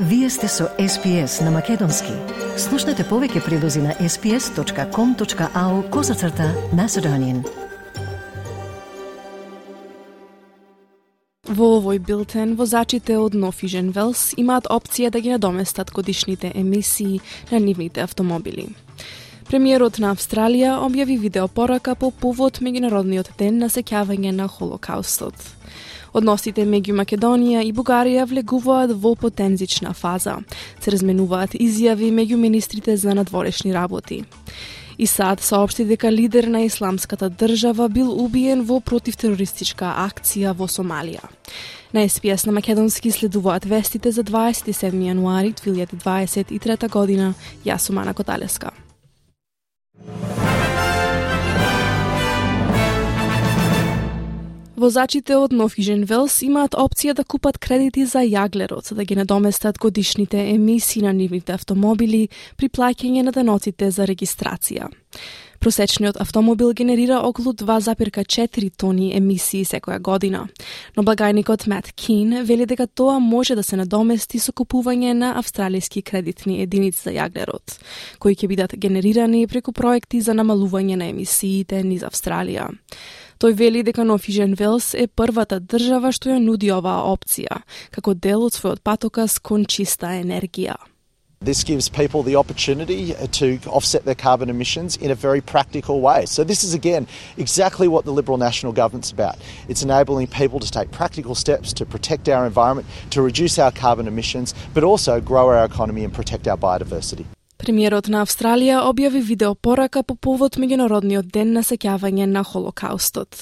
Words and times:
Вие 0.00 0.30
сте 0.30 0.48
со 0.48 0.70
SPS 0.78 1.44
на 1.44 1.50
Македонски. 1.50 2.12
Слушнете 2.54 3.02
повеќе 3.02 3.40
прилози 3.42 3.80
на 3.82 3.96
sps.com.au 3.98 5.90
козацрта 5.90 6.54
Macedonian. 6.70 7.42
Во 11.50 11.72
овој 11.80 11.98
билтен, 11.98 12.54
возачите 12.54 13.18
од 13.18 13.34
Нофижен 13.34 13.90
Велс 13.90 14.36
имаат 14.38 14.70
опција 14.70 15.10
да 15.10 15.18
ги 15.18 15.34
надоместат 15.34 15.90
годишните 15.90 16.52
емисии 16.54 17.18
на 17.50 17.58
нивните 17.58 18.00
автомобили. 18.00 18.68
Премиерот 19.50 19.98
на 19.98 20.14
Австралија 20.14 20.78
објави 20.78 21.18
видеопорака 21.18 21.96
по 21.96 22.12
повод 22.12 22.62
Меѓународниот 22.62 23.34
ден 23.38 23.58
на 23.58 23.66
сеќавање 23.66 24.30
на 24.30 24.46
Холокаустот. 24.46 25.34
Односите 26.12 26.64
меѓу 26.64 26.96
Македонија 26.98 27.62
и 27.64 27.72
Бугарија 27.72 28.26
влегуваат 28.28 28.94
во 28.96 29.14
потензична 29.14 29.94
фаза. 29.94 30.38
Се 30.80 30.94
разменуваат 30.94 31.54
изјави 31.54 32.10
меѓу 32.14 32.36
министрите 32.36 32.96
за 32.96 33.14
надворешни 33.14 33.74
работи. 33.74 34.24
И 34.98 35.06
САД 35.06 35.40
соопшти 35.40 35.84
дека 35.84 36.10
лидер 36.12 36.44
на 36.44 36.64
исламската 36.66 37.30
држава 37.30 37.88
бил 37.88 38.10
убиен 38.24 38.64
во 38.66 38.80
противтерористичка 38.80 39.94
акција 40.08 40.56
во 40.58 40.66
Сомалија. 40.66 41.22
На 41.92 42.08
СПС 42.08 42.46
на 42.46 42.52
Македонски 42.52 43.10
следуваат 43.10 43.64
вестите 43.64 44.10
за 44.10 44.24
27 44.24 44.92
јануари 44.92 45.54
2023 45.54 46.88
година. 46.88 47.34
Јас 47.64 47.78
сум 47.88 47.98
Ана 47.98 48.14
Коталеска. 48.14 48.72
Возачите 54.78 55.34
од 55.34 55.50
Нофижен 55.50 56.04
Велс 56.06 56.36
имаат 56.46 56.76
опција 56.78 57.10
да 57.18 57.24
купат 57.26 57.56
кредити 57.58 58.04
за 58.06 58.20
јаглерот 58.22 58.86
за 58.86 58.94
да 58.94 59.04
ги 59.04 59.16
надоместат 59.18 59.78
годишните 59.78 60.38
емисии 60.52 61.02
на 61.02 61.10
нивните 61.12 61.52
автомобили 61.52 62.28
при 62.56 62.68
плаќање 62.68 63.24
на 63.26 63.32
даноците 63.34 63.90
за 63.90 64.06
регистрација. 64.06 64.86
Просечниот 65.58 66.20
автомобил 66.22 66.72
генерира 66.72 67.18
околу 67.26 67.52
2,4 67.52 68.70
тони 68.76 69.10
емисии 69.16 69.64
секоја 69.64 69.98
година, 69.98 70.46
но 70.96 71.02
благајникот 71.02 71.66
Мат 71.66 71.90
Кин 71.92 72.44
вели 72.44 72.66
дека 72.66 72.86
тоа 72.86 73.18
може 73.18 73.56
да 73.58 73.62
се 73.62 73.76
надомести 73.76 74.38
со 74.38 74.52
купување 74.52 75.12
на 75.12 75.32
австралиски 75.38 76.02
кредитни 76.02 76.62
единици 76.62 77.02
за 77.02 77.10
јаглерот, 77.10 77.80
кои 78.18 78.38
ќе 78.38 78.46
бидат 78.46 78.78
генерирани 78.78 79.48
преку 79.48 79.72
проекти 79.72 80.20
за 80.20 80.38
намалување 80.38 80.94
на 80.94 81.10
емисиите 81.10 81.82
низ 81.82 82.06
Австралија. 82.06 82.70
Тој 83.38 83.54
вели 83.54 83.84
дека 83.86 84.02
Нофижен 84.02 84.54
Велс 84.58 84.94
е 84.98 85.06
првата 85.06 85.60
држава 85.62 86.10
што 86.10 86.32
ја 86.32 86.40
нуди 86.42 86.72
оваа 86.74 87.04
опција, 87.06 87.60
како 87.94 88.10
дел 88.14 88.42
од 88.42 88.56
својот 88.56 88.82
патоказ 88.82 89.38
кон 89.38 89.62
чиста 89.62 90.10
енергија. 90.18 90.74
This 91.38 91.62
gives 91.62 91.88
people 91.88 92.24
the 92.24 92.34
opportunity 92.34 93.14
to 93.14 93.60
offset 93.70 94.04
their 94.04 94.16
carbon 94.16 94.50
emissions 94.50 94.96
in 94.96 95.12
a 95.12 95.14
very 95.14 95.40
practical 95.40 96.00
way. 96.00 96.26
So, 96.26 96.42
this 96.42 96.64
is 96.64 96.74
again 96.74 97.06
exactly 97.36 97.86
what 97.86 98.04
the 98.04 98.10
Liberal 98.10 98.38
National 98.38 98.72
Government's 98.72 99.12
about. 99.12 99.36
It's 99.68 99.84
enabling 99.84 100.26
people 100.34 100.58
to 100.58 100.68
take 100.68 100.90
practical 100.90 101.36
steps 101.36 101.72
to 101.74 101.86
protect 101.86 102.28
our 102.28 102.44
environment, 102.44 102.88
to 103.10 103.22
reduce 103.22 103.56
our 103.56 103.70
carbon 103.70 104.08
emissions, 104.08 104.52
but 104.74 104.82
also 104.82 105.20
grow 105.20 105.46
our 105.46 105.64
economy 105.64 106.02
and 106.02 106.12
protect 106.12 106.48
our 106.48 106.56
biodiversity. 106.56 107.26
Премиерот 107.58 108.06
на 108.06 108.20
Австралија 108.22 108.84
објави 108.86 109.18
видеопорака 109.26 110.04
по 110.06 110.14
повод 110.14 110.60
Меѓународниот 110.62 111.26
ден 111.34 111.56
на 111.56 111.64
сеќавање 111.66 112.28
на 112.30 112.44
Холокаустот. 112.46 113.34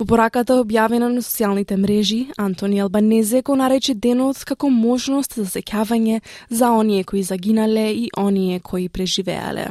Во 0.00 0.06
пораката 0.10 0.56
објавена 0.58 1.12
на 1.12 1.22
социјалните 1.22 1.78
мрежи, 1.78 2.18
Антони 2.36 2.82
Албанезе 2.82 3.44
го 3.46 3.54
нарече 3.54 3.94
денот 3.94 4.42
како 4.44 4.72
можност 4.74 5.38
за 5.38 5.46
сеќавање 5.46 6.20
за 6.50 6.72
оние 6.74 7.04
кои 7.06 7.22
загинале 7.22 7.92
и 7.92 8.10
оние 8.18 8.58
кои 8.58 8.88
преживеале. 8.88 9.68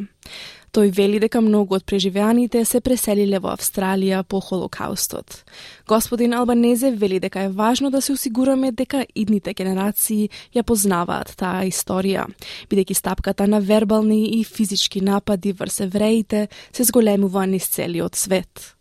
Тој 0.73 0.89
вели 0.89 1.19
дека 1.21 1.37
многу 1.37 1.75
од 1.77 1.83
преживеаните 1.85 2.63
се 2.65 2.79
преселиле 2.81 3.37
во 3.37 3.51
Австралија 3.53 4.23
по 4.25 4.39
Холокаустот. 4.41 5.43
Господин 5.85 6.33
Албанезе 6.33 6.89
вели 6.97 7.19
дека 7.21 7.43
е 7.45 7.49
важно 7.49 7.91
да 7.93 8.01
се 8.01 8.13
осигураме 8.13 8.71
дека 8.71 9.05
идните 9.15 9.53
генерации 9.53 10.31
ја 10.55 10.63
познаваат 10.65 11.35
таа 11.37 11.61
историја, 11.69 12.25
бидејќи 12.71 12.97
стапката 12.97 13.45
на 13.47 13.59
вербални 13.61 14.39
и 14.39 14.43
физички 14.43 15.01
напади 15.01 15.53
врз 15.53 15.79
евреите 15.85 16.47
се 16.73 16.83
зголемува 16.83 17.45
низ 17.45 17.69
целиот 17.69 18.15
свет. 18.15 18.73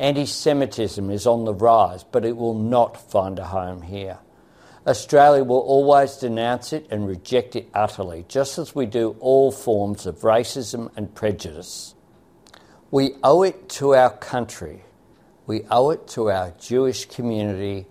Anti-Semitism 0.00 1.10
is 1.14 1.26
on 1.26 1.44
the 1.44 1.54
rise, 1.54 2.02
but 2.10 2.24
it 2.24 2.36
will 2.36 2.58
not 2.58 2.96
find 2.96 3.38
a 3.38 3.44
home 3.44 3.82
here. 3.82 4.18
Australia 4.86 5.44
will 5.44 5.58
always 5.58 6.16
denounce 6.16 6.72
it 6.72 6.86
and 6.90 7.06
reject 7.06 7.54
it 7.54 7.68
utterly, 7.74 8.24
just 8.28 8.58
as 8.58 8.74
we 8.74 8.86
do 8.86 9.14
all 9.20 9.52
forms 9.52 10.06
of 10.06 10.20
racism 10.20 10.90
and 10.96 11.14
prejudice. 11.14 11.94
We 12.90 13.14
owe 13.22 13.42
it 13.42 13.68
to 13.70 13.94
our 13.94 14.16
country, 14.16 14.84
we 15.46 15.62
owe 15.70 15.90
it 15.90 16.08
to 16.08 16.30
our 16.30 16.52
Jewish 16.58 17.04
community, 17.06 17.86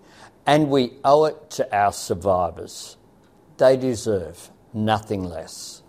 and 0.46 0.68
we 0.68 0.94
owe 1.04 1.26
it 1.26 1.50
to 1.50 1.76
our 1.76 1.92
survivors. 1.92 2.96
They 3.56 3.76
deserve 3.76 4.50
nothing 4.72 5.24
less. 5.24 5.82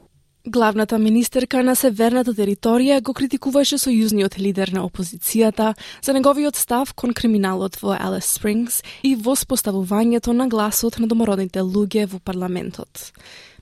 Главната 0.47 0.97
министерка 0.97 1.59
на 1.61 1.75
Северната 1.77 2.33
територија 2.33 2.95
го 3.05 3.13
критикуваше 3.13 3.77
сојузниот 3.77 4.39
лидер 4.41 4.71
на 4.73 4.81
опозицијата 4.87 5.75
за 6.01 6.15
неговиот 6.17 6.57
став 6.57 6.95
кон 6.97 7.13
криминалот 7.13 7.77
во 7.77 7.93
Алис 7.93 8.25
Спрингс 8.39 8.79
и 9.05 9.13
воспоставувањето 9.13 10.33
на 10.33 10.47
гласот 10.49 10.97
на 10.97 11.05
домородните 11.05 11.61
луѓе 11.61 12.07
во 12.09 12.17
парламентот. 12.17 13.11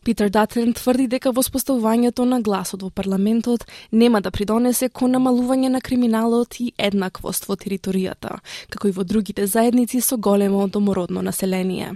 Питер 0.10 0.32
Датлен 0.34 0.72
тврди 0.74 1.04
дека 1.06 1.30
воспоставувањето 1.30 2.24
на 2.26 2.40
гласот 2.42 2.82
во 2.82 2.88
парламентот 2.90 3.68
нема 3.92 4.24
да 4.26 4.32
придонесе 4.34 4.88
кон 4.90 5.14
намалување 5.14 5.70
на 5.70 5.82
криминалот 5.86 6.58
и 6.66 6.72
еднаквост 6.82 7.46
во 7.46 7.54
територијата, 7.54 8.40
како 8.74 8.90
и 8.90 8.96
во 8.98 9.06
другите 9.06 9.46
заедници 9.46 10.02
со 10.02 10.18
големо 10.18 10.66
домородно 10.68 11.22
население. 11.22 11.94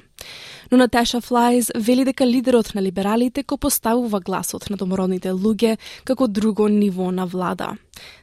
Но 0.70 0.78
Наташа 0.78 1.22
Флайз 1.22 1.72
вели 1.74 2.06
дека 2.06 2.26
лидерот 2.26 2.76
на 2.76 2.86
либералите 2.86 3.44
го 3.44 3.58
поставува 3.58 4.20
гласот 4.20 4.70
на 4.70 4.78
домородните 4.78 5.34
луѓе 5.34 5.78
како 6.04 6.28
друго 6.28 6.70
ниво 6.70 7.10
на 7.12 7.26
влада. 7.26 7.74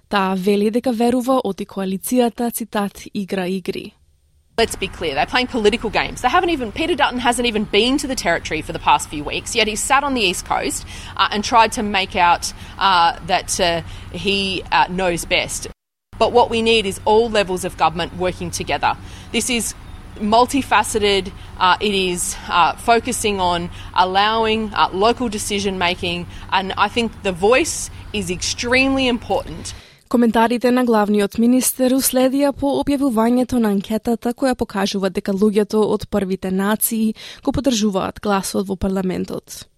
Таа 0.09 0.37
вели 0.37 0.71
дека 0.71 0.93
верува 0.93 1.41
оти 1.45 1.67
коалицијата, 1.67 2.53
цитат, 2.55 3.09
игра 3.13 3.49
игри. 3.49 3.91
Let's 4.61 4.77
be 4.77 4.89
clear, 4.89 5.15
they're 5.15 5.25
playing 5.25 5.47
political 5.47 5.89
games. 5.89 6.21
They 6.21 6.29
haven't 6.29 6.51
even, 6.51 6.71
Peter 6.71 6.95
Dutton 6.95 7.19
hasn't 7.19 7.49
even 7.49 7.65
been 7.65 7.97
to 7.97 8.07
the 8.07 8.15
territory 8.15 8.61
for 8.61 8.75
the 8.75 8.79
past 8.79 9.09
few 9.09 9.25
weeks, 9.25 9.57
yet 9.57 9.67
he's 9.67 9.83
sat 9.83 10.05
on 10.05 10.13
the 10.13 10.21
East 10.21 10.45
Coast 10.45 10.87
uh, 11.17 11.29
and 11.33 11.43
tried 11.43 11.73
to 11.73 11.83
make 11.83 12.15
out 12.15 12.53
uh, 12.77 13.19
that 13.25 13.59
uh, 13.59 13.81
he 14.13 14.63
uh, 14.71 14.87
knows 14.91 15.25
best. 15.25 15.69
But 16.19 16.33
what 16.33 16.51
we 16.51 16.61
need 16.61 16.85
is 16.85 17.01
all 17.07 17.31
levels 17.31 17.65
of 17.65 17.79
government 17.79 18.19
working 18.19 18.51
together. 18.51 18.99
This 19.33 19.49
is 19.49 19.75
multifaceted. 20.17 21.33
Uh, 21.57 21.79
it 21.81 21.95
is 21.95 22.37
uh, 22.47 22.77
focusing 22.77 23.41
on 23.41 23.71
allowing 23.95 24.73
local 24.93 25.31
decision 25.31 25.79
making, 25.79 26.27
and 26.53 26.75
I 26.77 26.89
think 26.89 27.23
the 27.23 27.33
voice 27.33 27.89
is 28.13 28.31
extremely 28.31 29.09
important. 29.09 29.73
Коментарите 30.11 30.73
на 30.75 30.83
главниот 30.83 31.37
министер 31.39 31.93
уследија 31.95 32.49
по 32.51 32.73
објавувањето 32.81 33.61
на 33.63 33.69
анкетата 33.71 34.33
која 34.35 34.57
покажува 34.59 35.07
дека 35.15 35.31
луѓето 35.31 35.85
од 35.87 36.09
првите 36.11 36.51
нации 36.51 37.13
го 37.47 37.55
поддржуваат 37.55 38.19
гласот 38.19 38.67
во 38.67 38.75
парламентот. 38.75 39.69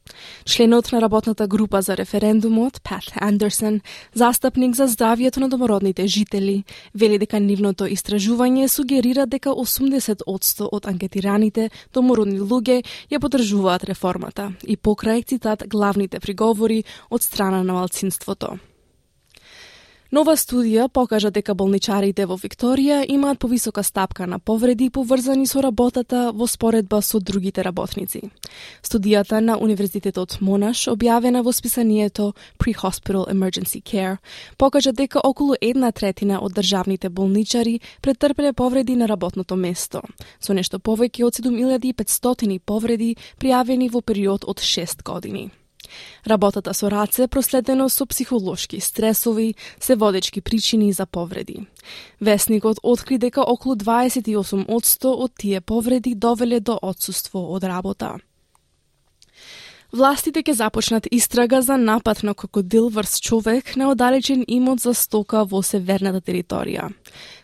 Членот 0.48 0.88
на 0.92 1.02
работната 1.04 1.46
група 1.46 1.82
за 1.82 1.96
референдумот, 1.96 2.80
Пат 2.80 3.12
Андерсон, 3.20 3.80
застапник 4.14 4.74
за 4.74 4.86
здравието 4.86 5.40
на 5.40 5.48
домородните 5.48 6.06
жители, 6.06 6.64
вели 6.94 7.18
дека 7.18 7.36
нивното 7.36 7.84
истражување 7.84 8.72
сугерира 8.72 9.26
дека 9.26 9.52
80% 9.52 10.68
од 10.72 10.88
анкетираните 10.88 11.68
домородни 11.92 12.40
луѓе 12.40 12.80
ја 13.12 13.20
поддржуваат 13.20 13.84
реформата 13.84 14.52
и 14.64 14.80
покрај 14.80 15.26
цитат 15.28 15.68
главните 15.68 16.20
приговори 16.20 16.84
од 17.10 17.22
страна 17.22 17.62
на 17.62 17.72
малцинството. 17.72 18.71
Нова 20.12 20.34
студија 20.36 20.90
покажа 20.92 21.30
дека 21.32 21.54
болничарите 21.56 22.26
во 22.28 22.36
Викторија 22.36 22.98
имаат 23.14 23.38
повисока 23.40 23.80
стапка 23.82 24.26
на 24.28 24.38
повреди 24.38 24.90
поврзани 24.92 25.46
со 25.48 25.62
работата 25.64 26.32
во 26.36 26.44
споредба 26.46 26.98
со 27.00 27.16
другите 27.20 27.64
работници. 27.64 28.20
Студијата 28.84 29.40
на 29.40 29.56
Универзитетот 29.56 30.36
Монаш, 30.40 30.82
објавена 30.92 31.40
во 31.40 31.52
списанието 31.52 32.34
Pre-Hospital 32.60 33.32
Emergency 33.32 33.80
Care, 33.80 34.18
покажа 34.58 34.92
дека 34.92 35.24
околу 35.24 35.56
една 35.62 35.92
третина 35.92 36.42
од 36.44 36.52
државните 36.52 37.08
болничари 37.08 37.80
претрпеле 38.02 38.52
повреди 38.52 38.96
на 38.96 39.08
работното 39.08 39.56
место, 39.56 40.02
со 40.38 40.52
нешто 40.52 40.76
повеќе 40.76 41.24
од 41.24 41.40
7500 41.40 42.60
повреди 42.60 43.16
пријавени 43.40 43.88
во 43.88 44.02
период 44.02 44.44
од 44.44 44.60
6 44.60 45.02
години. 45.02 45.48
Работата 46.26 46.74
со 46.74 46.90
раце 46.90 47.28
проследено 47.28 47.88
со 47.88 48.06
психолошки 48.06 48.80
стресови, 48.80 49.54
се 49.80 49.94
водечки 49.96 50.40
причини 50.40 50.92
за 50.92 51.06
повреди. 51.06 51.66
Весникот 52.20 52.78
откри 52.82 53.18
дека 53.18 53.42
околу 53.42 53.74
28% 53.74 55.06
од 55.06 55.32
тие 55.38 55.60
повреди 55.60 56.14
довеле 56.14 56.60
до 56.60 56.78
отсуство 56.82 57.52
од 57.52 57.64
работа. 57.64 58.18
Властите 59.92 60.40
ќе 60.40 60.54
започнат 60.56 61.06
истрага 61.12 61.58
за 61.60 61.76
напад 61.76 62.22
на 62.22 62.32
крокодил 62.34 62.88
врз 62.88 63.20
човек 63.20 63.76
на 63.76 63.90
оддалечен 63.90 64.44
имот 64.48 64.80
за 64.80 64.94
стока 64.96 65.44
во 65.44 65.60
северната 65.62 66.22
територија. 66.24 66.88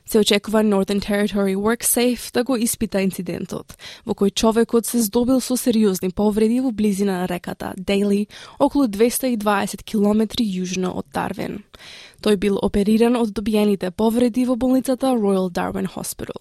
Се 0.08 0.18
очекува 0.18 0.62
Northern 0.62 1.00
Territory 1.00 1.56
WorkSafe 1.56 2.32
да 2.34 2.44
го 2.44 2.56
испита 2.56 3.02
инцидентот, 3.04 3.74
во 4.08 4.14
кој 4.16 4.32
човекот 4.32 4.88
се 4.88 5.02
здобил 5.04 5.36
со 5.44 5.52
сериозни 5.60 6.08
повреди 6.08 6.62
во 6.64 6.72
близина 6.72 7.18
на 7.20 7.28
реката 7.28 7.74
Дейли, 7.76 8.24
околу 8.58 8.88
220 8.88 9.84
км 9.84 10.24
јужно 10.40 10.94
од 10.96 11.12
Дарвин. 11.12 11.60
Тој 12.24 12.40
бил 12.40 12.56
опериран 12.56 13.20
од 13.20 13.36
добиените 13.36 13.90
повреди 13.90 14.46
во 14.48 14.56
болницата 14.56 15.12
Royal 15.12 15.52
Darwin 15.52 15.92
Hospital. 15.92 16.40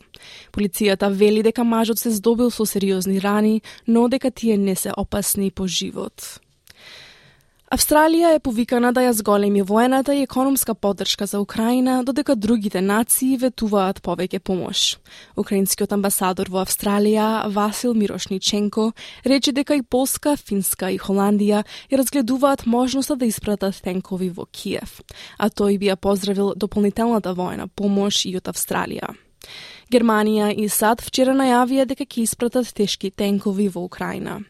Полицијата 0.56 1.12
вели 1.12 1.44
дека 1.44 1.68
мажот 1.68 2.00
се 2.00 2.16
здобил 2.16 2.52
со 2.52 2.64
сериозни 2.66 3.20
рани, 3.20 3.62
но 3.86 4.08
дека 4.08 4.32
тие 4.32 4.58
не 4.58 4.76
се 4.76 4.96
опасни 4.96 5.52
по 5.52 5.68
живот. 5.68 6.40
Австралија 7.68 8.30
е 8.32 8.40
повикана 8.40 8.94
да 8.96 9.02
ја 9.04 9.12
зголеми 9.12 9.60
воената 9.62 10.14
и 10.16 10.22
економска 10.24 10.72
поддршка 10.74 11.26
за 11.28 11.42
Украина, 11.44 12.04
додека 12.04 12.36
другите 12.36 12.80
нации 12.82 13.36
ветуваат 13.36 14.00
повеќе 14.00 14.40
помош. 14.40 14.96
Украинскиот 15.36 15.92
амбасадор 15.92 16.48
во 16.48 16.62
Австралија, 16.64 17.52
Васил 17.52 17.94
Мирошниченко, 17.94 18.94
рече 19.26 19.52
дека 19.52 19.76
и 19.76 19.84
Полска, 19.84 20.38
Финска 20.38 20.94
и 20.96 20.98
Холандија 20.98 21.66
ја 21.92 22.00
разгледуваат 22.00 22.64
можноста 22.66 23.20
да 23.20 23.28
испратат 23.28 23.84
тенкови 23.84 24.30
во 24.30 24.48
Киев, 24.48 25.02
а 25.38 25.50
тој 25.52 25.76
би 25.78 25.92
ја 25.92 26.00
поздравил 26.00 26.54
дополнителната 26.56 27.34
воена 27.34 27.68
помош 27.68 28.24
и 28.32 28.38
од 28.40 28.48
Австралија. 28.48 29.12
Германија 29.92 30.50
и 30.52 30.68
САД 30.68 31.00
вчера 31.06 31.32
најавија 31.32 31.86
дека 31.88 32.04
ќе 32.04 32.26
испратат 32.26 32.74
тешки 32.76 33.08
тенкови 33.12 33.70
во 33.72 33.86
Украина. 33.88 34.42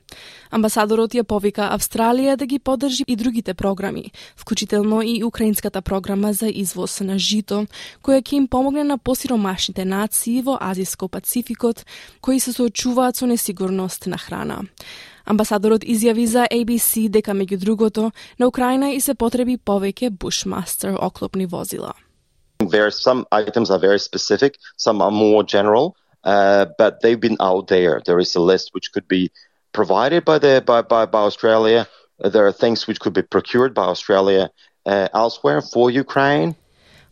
Амбасадорот 0.50 1.13
ја 1.13 1.24
повика 1.24 1.68
Австралија 1.75 2.36
да 2.42 2.45
ги 2.45 2.57
поддржи 2.57 3.04
и 3.07 3.16
другите 3.16 3.54
програми, 3.54 4.12
вклучително 4.36 5.04
и 5.06 5.24
украинската 5.24 5.81
програма 5.81 6.34
за 6.34 6.50
извоз 6.50 7.00
на 7.01 7.19
жито, 7.19 7.68
која 8.01 8.24
ќе 8.24 8.34
им 8.34 8.48
помогне 8.48 8.84
на 8.84 8.98
посиромашните 8.98 9.86
нации 9.86 10.42
во 10.42 10.57
Азиско-Пацификот, 10.57 11.86
кои 12.22 12.39
се 12.39 12.54
соочуваат 12.54 13.16
со 13.16 13.28
несигурност 13.28 14.07
на 14.07 14.18
храна. 14.18 14.63
Амбасадорот 15.25 15.84
изјави 15.84 16.25
за 16.25 16.48
ABC 16.50 17.10
дека 17.12 17.38
меѓу 17.38 17.57
другото 17.57 18.12
на 18.39 18.48
Украина 18.48 18.92
и 18.95 19.01
се 19.01 19.13
потреби 19.13 19.57
повеќе 19.57 20.10
Bushmaster 20.10 20.98
оклопни 20.98 21.45
возила. 21.45 21.94
There 22.59 22.89
some 22.92 23.25
items 23.31 23.69
are 23.69 23.80
very 23.80 24.00
specific, 24.00 24.57
some 24.77 25.01
are 25.01 25.12
more 25.12 25.44
general, 25.44 25.95
uh, 26.24 26.65
but 26.77 27.01
they've 27.01 27.19
been 27.19 27.38
out 27.39 27.68
there. 27.68 28.01
There 28.06 28.19
is 28.19 28.36
a 28.36 28.42
list 28.42 28.74
which 28.74 28.92
could 28.92 29.07
be 29.07 29.31
provided 29.74 30.25
by 30.25 30.39
the 30.39 30.63
by, 30.65 30.81
by, 30.81 31.06
by 31.06 31.21
Australia. 31.21 31.88
There 32.19 32.48
are 32.48 32.51
things 32.51 32.88
which 32.88 33.00
could 33.00 33.13
be 33.13 33.21
procured 33.21 33.74
by 33.74 33.83
Australia 33.83 34.50
uh, 34.86 35.07
elsewhere 35.13 35.62
for 35.62 35.92
Ukraine. 35.92 36.56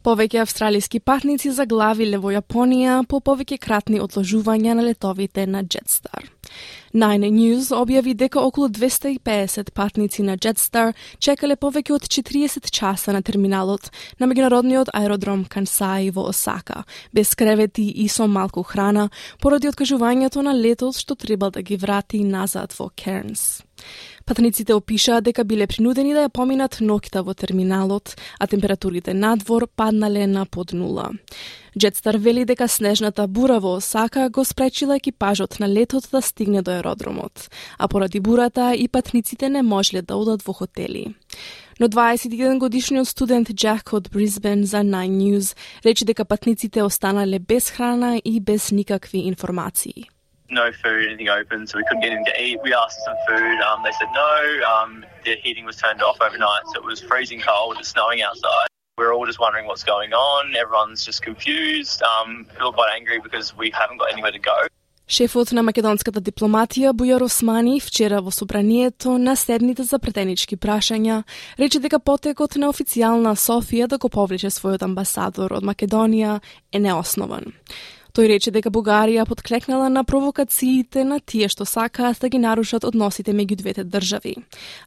Повеќе 0.06 0.44
австралиски 0.44 1.00
патници 1.02 1.50
заглавиле 1.50 2.20
во 2.22 2.30
Јапонија 2.30 3.00
по 3.10 3.18
повеќе 3.26 3.58
кратни 3.58 3.98
одложувања 4.04 4.76
на 4.78 4.84
летовите 4.86 5.48
на 5.50 5.64
Jetstar. 5.64 6.28
Nine 6.94 7.32
News 7.34 7.72
објави 7.74 8.14
дека 8.14 8.44
околу 8.46 8.70
250 8.70 9.72
патници 9.74 10.22
на 10.22 10.38
Jetstar 10.38 10.94
чекале 11.18 11.58
повеќе 11.58 11.98
од 11.98 12.06
40 12.06 12.70
часа 12.70 13.18
на 13.18 13.24
терминалот 13.26 13.90
на 14.20 14.30
меѓународниот 14.30 14.94
аеродром 14.94 15.44
Кансаи 15.50 16.14
во 16.14 16.30
Осака, 16.30 16.84
без 17.12 17.34
кревети 17.34 17.90
и 17.90 18.08
со 18.08 18.28
малку 18.28 18.62
храна, 18.62 19.10
поради 19.42 19.74
откажувањето 19.74 20.46
на 20.46 20.54
летот 20.54 21.02
што 21.02 21.16
требал 21.16 21.50
да 21.50 21.66
ги 21.66 21.82
врати 21.82 22.22
назад 22.24 22.78
во 22.78 22.92
Кернс. 22.94 23.66
Патниците 24.26 24.74
опишаа 24.74 25.22
дека 25.22 25.44
биле 25.44 25.68
принудени 25.68 26.14
да 26.14 26.26
ја 26.26 26.30
поминат 26.34 26.80
ноќта 26.82 27.22
во 27.22 27.34
терминалот, 27.34 28.16
а 28.40 28.48
температурите 28.48 29.14
надвор 29.14 29.68
паднале 29.68 30.26
на 30.28 30.46
под 30.46 30.74
нула. 30.74 31.12
Джетстар 31.78 32.18
вели 32.18 32.46
дека 32.46 32.68
снежната 32.68 33.28
бура 33.28 33.60
во 33.60 33.76
Осака 33.76 34.30
го 34.30 34.46
спречила 34.46 34.96
екипажот 34.96 35.60
на 35.60 35.68
летот 35.70 36.08
да 36.12 36.22
стигне 36.22 36.62
до 36.62 36.72
аеродромот, 36.72 37.52
а 37.78 37.88
поради 37.88 38.20
бурата 38.20 38.74
и 38.74 38.88
патниците 38.88 39.50
не 39.50 39.62
можеле 39.62 40.02
да 40.02 40.16
одат 40.16 40.42
во 40.42 40.54
хотели. 40.54 41.14
Но 41.80 41.88
21 41.88 42.58
годишниот 42.60 43.08
студент 43.08 43.52
Джак 43.54 43.94
од 43.94 44.10
Брисбен 44.10 44.66
за 44.66 44.78
Nine 44.78 45.18
News 45.18 45.56
рече 45.86 46.06
дека 46.06 46.26
патниците 46.26 46.84
останале 46.84 47.40
без 47.40 47.70
храна 47.70 48.18
и 48.24 48.40
без 48.40 48.72
никакви 48.72 49.28
информации. 49.28 50.10
no 50.51 50.73
food, 50.73 51.07
anything 51.07 51.29
open, 51.29 51.67
so 51.67 51.79
we 51.79 51.85
couldn't 51.85 52.03
get 52.03 52.13
in 52.13 52.25
to 52.25 52.43
eat. 52.43 52.59
We 52.63 52.75
asked 52.75 52.99
some 53.05 53.17
food. 53.29 53.61
Um, 53.61 53.83
they 53.85 53.93
said 53.93 54.09
no. 54.13 54.61
Um, 54.73 55.05
the 55.25 55.37
heating 55.37 55.65
was 55.65 55.77
turned 55.77 56.03
off 56.03 56.19
overnight, 56.21 56.65
so 56.73 56.81
it 56.81 56.85
was 56.85 57.01
freezing 57.01 57.41
cold. 57.41 57.77
It's 57.79 57.89
snowing 57.89 58.23
outside. 58.23 58.69
We're 58.99 59.15
all 59.15 59.27
just 59.27 59.41
wondering 59.41 59.67
what's 59.67 59.85
going 59.85 60.13
on. 60.13 60.55
Everyone's 60.57 61.05
just 61.05 61.23
confused. 61.23 62.03
Um, 62.03 62.47
feel 62.59 62.73
quite 62.73 62.93
angry 62.95 63.19
because 63.21 63.57
we 63.57 63.71
haven't 63.71 63.99
got 63.99 64.13
anywhere 64.13 64.33
to 64.33 64.39
go. 64.39 64.59
Шефот 65.11 65.51
на 65.53 65.63
македонската 65.63 66.21
дипломатија 66.21 66.93
Бујар 66.95 67.25
Османи 67.25 67.81
вчера 67.81 68.21
во 68.23 68.31
собранието 68.31 69.19
на 69.19 69.35
седните 69.37 69.83
за 69.83 69.99
претенички 69.99 70.57
прашања 70.57 71.25
рече 71.59 71.81
дека 71.81 71.99
потекот 71.99 72.55
на 72.55 72.69
официјална 72.71 73.35
Софија 73.35 73.89
да 73.89 73.99
го 73.99 74.09
повлече 74.09 74.55
својот 74.55 74.85
амбасадор 74.87 75.53
од 75.53 75.67
Македонија 75.67 76.39
е 76.73 76.79
неоснован. 76.79 77.51
Тој 78.16 78.30
рече 78.32 78.52
дека 78.56 78.72
Бугарија 78.72 79.26
подклекнала 79.28 79.90
на 79.92 80.06
провокациите 80.08 81.02
на 81.04 81.18
тие 81.20 81.50
што 81.52 81.66
сакаат 81.68 82.22
да 82.24 82.30
ги 82.32 82.40
нарушат 82.40 82.86
односите 82.88 83.34
меѓу 83.36 83.58
двете 83.60 83.84
држави, 83.84 84.38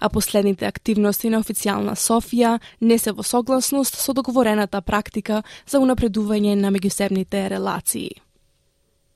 а 0.00 0.08
последните 0.08 0.64
активности 0.64 1.28
на 1.28 1.42
официјална 1.42 1.92
Софија 1.92 2.54
не 2.80 2.96
се 2.96 3.12
во 3.12 3.20
согласност 3.20 4.00
со 4.00 4.14
договорената 4.16 4.80
практика 4.80 5.42
за 5.68 5.76
унапредување 5.76 6.56
на 6.56 6.72
меѓусебните 6.72 7.50
релации. 7.52 8.16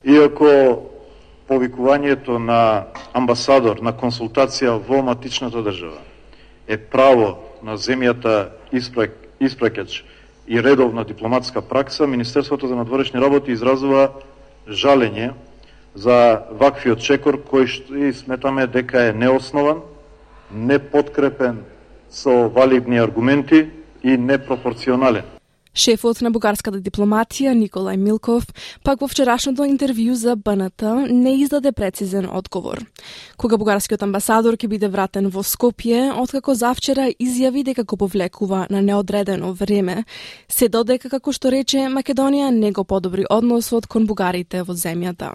Иако 0.05 0.53
повикувањето 1.49 2.37
на 2.37 2.93
амбасадор 3.17 3.81
на 3.81 3.97
консултација 3.97 4.77
во 4.77 5.01
матичната 5.01 5.65
држава 5.65 6.05
е 6.67 6.77
право 6.77 7.39
на 7.65 7.81
земјата 7.81 8.51
испракач 9.41 10.03
и 10.47 10.63
редовна 10.63 11.03
дипломатска 11.03 11.61
пракса, 11.61 12.07
Министерството 12.07 12.67
за 12.67 12.75
надворешни 12.75 13.21
работи 13.21 13.51
изразува 13.51 14.09
жалење 14.67 15.33
за 15.95 16.43
ваквиот 16.51 16.99
чекор 16.99 17.37
кој 17.37 17.67
што 17.67 17.95
и 17.95 18.13
сметаме 18.13 18.67
дека 18.67 19.09
е 19.09 19.13
неоснован, 19.13 19.83
неподкрепен 20.51 21.63
со 22.09 22.49
валидни 22.49 22.97
аргументи 22.97 23.69
и 24.03 24.17
непропорционален. 24.17 25.32
Шефот 25.73 26.19
на 26.21 26.29
бугарската 26.29 26.77
дипломатија 26.77 27.55
Николај 27.57 27.97
Милков 27.97 28.45
пак 28.85 29.01
во 29.01 29.07
вчерашното 29.09 29.65
интервју 29.65 30.13
за 30.13 30.35
БНТ 30.35 31.09
не 31.09 31.33
издаде 31.41 31.71
прецизен 31.71 32.27
одговор. 32.29 32.85
Кога 33.37 33.57
бугарскиот 33.57 34.03
амбасадор 34.05 34.53
ќе 34.53 34.69
биде 34.69 34.87
вратен 34.87 35.31
во 35.33 35.41
Скопје, 35.41 36.11
откако 36.13 36.53
завчера 36.53 37.07
изјави 37.09 37.63
дека 37.63 37.83
го 37.83 37.97
повлекува 37.97 38.67
на 38.69 38.81
неодредено 38.81 39.53
време, 39.53 40.05
се 40.47 40.69
додека 40.69 41.09
како 41.09 41.33
што 41.33 41.49
рече 41.49 41.89
Македонија 41.89 42.51
не 42.53 42.71
го 42.71 42.83
подобри 42.83 43.25
односот 43.29 43.87
кон 43.87 44.05
бугарите 44.05 44.61
во 44.61 44.77
земјата. 44.77 45.33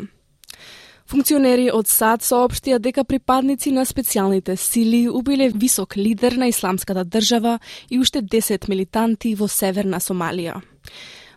Функционери 1.08 1.70
од 1.72 1.88
САД 1.88 2.20
соопштија 2.20 2.76
дека 2.84 3.00
припадници 3.08 3.70
на 3.72 3.86
специјалните 3.88 4.58
сили 4.60 5.06
убиле 5.08 5.46
висок 5.48 5.96
лидер 5.96 6.34
на 6.36 6.50
исламската 6.50 7.04
држава 7.04 7.54
и 7.88 7.98
уште 7.98 8.20
10 8.20 8.68
милитанти 8.68 9.32
во 9.34 9.48
северна 9.48 10.02
Сомалија. 10.04 10.58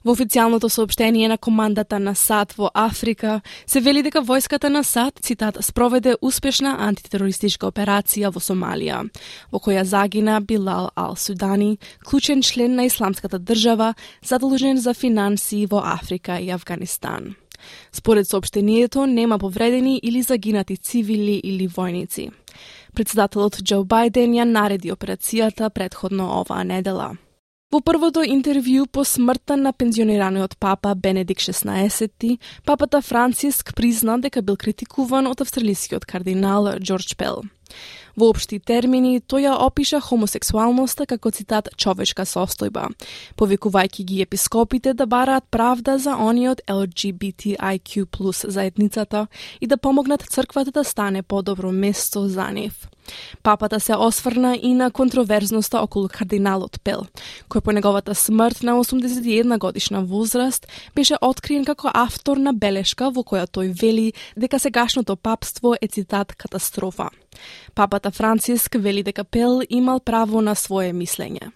Во 0.04 0.12
официјалното 0.12 0.68
сообштение 0.68 1.30
на 1.32 1.38
командата 1.38 2.00
на 2.00 2.12
САД 2.16 2.58
во 2.58 2.72
Африка 2.74 3.40
се 3.66 3.80
вели 3.80 4.04
дека 4.04 4.20
војската 4.20 4.68
на 4.68 4.84
САД, 4.84 5.22
цитат, 5.24 5.64
спроведе 5.64 6.18
успешна 6.22 6.76
антитерористичка 6.90 7.70
операција 7.72 8.34
во 8.36 8.44
Сомалија, 8.44 9.06
во 9.52 9.60
која 9.60 9.86
загина 9.86 10.42
Билал 10.42 10.90
Ал-Судани, 10.96 11.78
клучен 12.04 12.42
член 12.42 12.76
на 12.76 12.90
Исламската 12.92 13.40
држава, 13.40 13.94
задолжен 14.22 14.78
за 14.78 14.94
финансии 14.94 15.66
во 15.66 15.80
Африка 15.80 16.40
и 16.42 16.52
Афганистан. 16.52 17.36
Според 17.92 18.28
сообштението, 18.28 19.06
нема 19.06 19.40
повредени 19.40 20.00
или 20.04 20.22
загинати 20.22 20.78
цивили 20.78 21.42
или 21.44 21.68
војници. 21.68 22.32
Председателот 22.94 23.62
Џо 23.64 23.84
Бајден 23.84 24.36
ја 24.36 24.44
нареди 24.44 24.92
операцијата 24.92 25.70
предходно 25.70 26.42
оваа 26.42 26.64
недела. 26.64 27.16
Во 27.72 27.80
првото 27.80 28.20
интервју 28.28 28.84
по 28.92 29.06
смртта 29.08 29.56
на 29.56 29.72
пензионираниот 29.72 30.58
папа 30.60 30.92
Бенедик 30.92 31.40
XVI, 31.40 32.38
папата 32.66 33.00
Франциск 33.02 33.72
призна 33.76 34.18
дека 34.20 34.42
бил 34.42 34.58
критикуван 34.60 35.30
од 35.32 35.40
австралискиот 35.40 36.04
кардинал 36.04 36.68
Џорџ 36.84 37.16
Пел. 37.16 37.48
Во 38.20 38.28
општи 38.28 38.60
термини, 38.60 39.22
тој 39.24 39.48
ја 39.48 39.56
опиша 39.64 40.02
хомосексуалноста 40.04 41.08
како 41.08 41.32
цитат 41.32 41.72
човечка 41.80 42.28
состојба, 42.28 42.90
повикувајќи 43.40 44.04
ги 44.04 44.22
епископите 44.28 44.92
да 44.94 45.08
бараат 45.08 45.48
правда 45.48 45.96
за 45.96 46.20
ониот 46.20 46.68
LGBTIQ 46.68 48.06
плюс 48.12 48.44
заедницата 48.44 49.28
и 49.62 49.68
да 49.68 49.78
помогнат 49.78 50.28
црквата 50.28 50.76
да 50.76 50.84
стане 50.84 51.24
подобро 51.24 51.72
место 51.72 52.28
за 52.28 52.52
нив. 52.52 52.92
Папата 53.44 53.80
се 53.80 53.96
осврна 53.96 54.56
и 54.62 54.74
на 54.74 54.92
контроверзноста 54.92 55.82
околу 55.82 56.08
кардиналот 56.08 56.80
Пел, 56.84 57.06
кој 57.50 57.62
по 57.62 57.72
неговата 57.72 58.16
смрт 58.16 58.64
на 58.64 58.76
81 58.78 59.58
годишна 59.58 60.02
возраст 60.02 60.68
беше 60.96 61.16
откриен 61.22 61.66
како 61.66 61.92
автор 61.94 62.38
на 62.38 62.54
белешка 62.54 63.10
во 63.10 63.24
која 63.24 63.48
тој 63.48 63.74
вели 63.82 64.14
дека 64.38 64.60
сегашното 64.60 65.16
папство 65.16 65.76
е 65.82 65.88
цитат 65.88 66.36
катастрофа. 66.36 67.10
Папата 67.76 68.12
Франциск 68.12 68.76
вели 68.80 69.04
дека 69.04 69.24
Пел 69.24 69.62
имал 69.70 70.00
право 70.00 70.42
на 70.42 70.56
свое 70.56 70.94
мислење. 70.94 71.52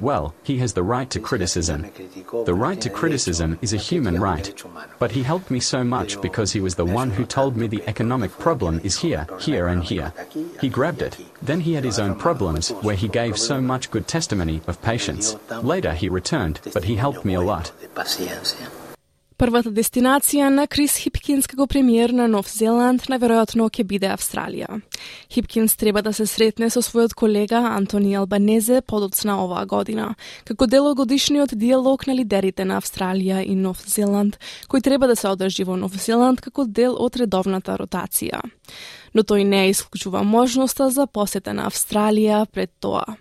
Well, 0.00 0.34
he 0.42 0.58
has 0.58 0.72
the 0.72 0.82
right 0.82 1.08
to 1.10 1.20
criticism. 1.20 1.86
The 2.44 2.54
right 2.54 2.80
to 2.80 2.90
criticism 2.90 3.58
is 3.62 3.72
a 3.72 3.76
human 3.76 4.20
right. 4.20 4.52
But 4.98 5.12
he 5.12 5.22
helped 5.22 5.50
me 5.50 5.60
so 5.60 5.84
much 5.84 6.20
because 6.20 6.52
he 6.52 6.60
was 6.60 6.74
the 6.74 6.84
one 6.84 7.10
who 7.10 7.24
told 7.24 7.56
me 7.56 7.66
the 7.66 7.82
economic 7.86 8.32
problem 8.38 8.80
is 8.82 8.98
here, 8.98 9.26
here, 9.40 9.68
and 9.68 9.84
here. 9.84 10.12
He 10.60 10.68
grabbed 10.68 11.02
it. 11.02 11.16
Then 11.40 11.60
he 11.60 11.74
had 11.74 11.84
his 11.84 11.98
own 11.98 12.16
problems, 12.16 12.70
where 12.82 12.96
he 12.96 13.08
gave 13.08 13.38
so 13.38 13.60
much 13.60 13.90
good 13.90 14.08
testimony 14.08 14.60
of 14.66 14.82
patience. 14.82 15.36
Later 15.62 15.92
he 15.92 16.08
returned, 16.08 16.60
but 16.72 16.84
he 16.84 16.96
helped 16.96 17.24
me 17.24 17.34
a 17.34 17.40
lot. 17.40 17.72
Првата 19.42 19.72
дестинација 19.74 20.52
на 20.54 20.68
Крис 20.70 20.92
Хипкинс 21.02 21.48
како 21.50 21.64
премиер 21.66 22.12
на 22.14 22.28
Нов 22.30 22.46
Зеланд 22.46 23.08
наверојатно 23.10 23.64
ќе 23.74 23.82
биде 23.90 24.06
Австралија. 24.14 24.76
Хипкинс 25.34 25.74
треба 25.80 25.98
да 26.06 26.12
се 26.14 26.28
сретне 26.30 26.68
со 26.70 26.78
својот 26.78 27.16
колега 27.18 27.58
Антони 27.72 28.14
Албанезе 28.14 28.84
подоцна 28.86 29.40
оваа 29.42 29.64
година, 29.66 30.12
како 30.46 30.68
дел 30.70 30.86
од 30.92 31.00
годишниот 31.00 31.56
диалог 31.58 32.06
на 32.06 32.14
лидерите 32.14 32.62
на 32.62 32.78
Австралија 32.78 33.42
и 33.42 33.56
Нов 33.58 33.82
Зеланд, 33.82 34.38
кој 34.70 34.84
треба 34.86 35.10
да 35.10 35.18
се 35.18 35.26
одржи 35.34 35.66
во 35.66 35.74
Нов 35.74 35.98
Зеланд 35.98 36.38
како 36.38 36.62
дел 36.62 36.94
од 36.94 37.18
редовната 37.18 37.74
ротација. 37.82 38.44
Но 39.10 39.26
тој 39.26 39.42
не 39.42 39.64
исклучува 39.74 40.22
можноста 40.22 40.86
за 40.94 41.10
посета 41.10 41.50
на 41.50 41.66
Австралија 41.66 42.46
пред 42.46 42.78
тоа. 42.78 43.18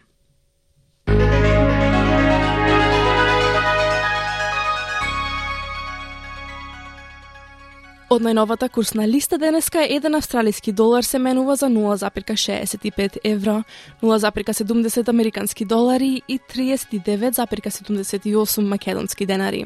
Од 8.11 8.25
најновата 8.25 8.67
курсна 8.67 9.05
листа 9.07 9.37
денеска 9.39 9.85
еден 9.87 10.17
австралиски 10.17 10.71
долар 10.75 11.05
се 11.07 11.19
менува 11.19 11.55
за 11.55 11.69
0,65 11.71 13.17
евро, 13.23 13.63
0,70 14.03 15.09
американски 15.09 15.65
долари 15.65 16.21
и 16.27 16.39
39,78 16.39 18.61
македонски 18.61 19.25
денари. 19.25 19.65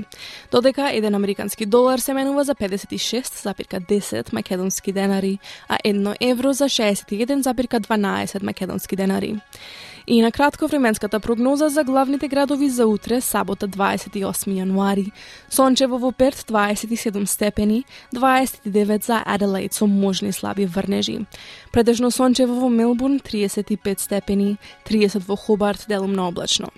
Додека 0.52 0.90
еден 0.94 1.16
американски 1.16 1.66
долар 1.66 2.00
се 2.00 2.14
менува 2.14 2.44
за 2.44 2.56
56,10 2.56 4.34
македонски 4.34 4.92
денари, 4.92 5.40
а 5.70 5.78
едно 5.84 6.14
евро 6.22 6.54
за 6.54 6.66
61,12 6.66 8.44
македонски 8.44 8.96
денари. 8.96 9.36
И 10.08 10.22
на 10.22 10.32
кратко 10.32 10.68
временската 10.68 11.20
прогноза 11.20 11.70
за 11.70 11.84
главните 11.84 12.28
градови 12.28 12.70
за 12.70 12.88
утре, 12.88 13.22
сабота 13.22 13.68
28 13.68 14.22
јануари. 14.22 15.12
Сончево 15.50 15.98
во 15.98 16.12
Перт 16.12 16.38
27 16.38 17.26
степени, 17.26 17.84
29 18.36 19.06
за 19.06 19.22
Аделаид 19.26 19.74
со 19.74 19.88
можни 19.88 20.32
слаби 20.32 20.66
врнежи. 20.66 21.26
Предежно 21.72 22.12
сончево 22.12 22.60
во 22.60 22.70
Мелбурн 22.70 23.20
35 23.20 24.00
степени, 24.00 24.58
30 24.84 25.28
во 25.28 25.38
Хобарт 25.38 25.86
делумно 25.88 26.28
облачно. 26.28 26.70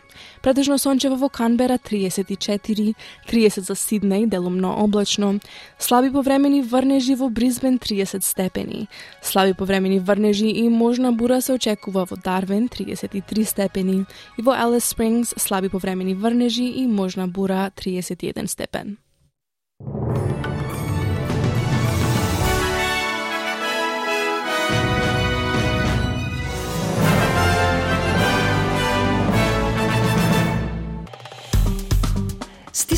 Предежно 0.44 0.78
сончево 0.78 1.16
во 1.16 1.30
Канбера 1.30 1.80
34, 1.80 2.94
30 3.28 3.66
за 3.66 3.74
Сиднеј 3.74 4.28
делумно 4.28 4.76
облачно, 4.76 5.40
слаби 5.80 6.12
повремени 6.12 6.62
врнежи 6.62 7.16
во 7.16 7.30
Бризбен 7.30 7.80
30 7.80 8.24
степени, 8.24 8.88
слаби 9.22 9.54
повремени 9.54 10.00
врнежи 10.00 10.50
и 10.50 10.70
можна 10.70 11.12
бура 11.12 11.42
се 11.42 11.54
очекува 11.54 12.06
во 12.06 12.18
Дарвен 12.18 12.68
33 12.70 13.46
степени 13.46 14.06
и 14.38 14.42
во 14.44 14.52
Алис 14.52 14.86
Спрингс 14.86 15.34
слаби 15.38 15.70
повремени 15.70 16.14
врнежи 16.14 16.66
и 16.66 16.86
можна 16.86 17.28
бура 17.28 17.72
31 17.76 18.48
степен. 18.48 18.98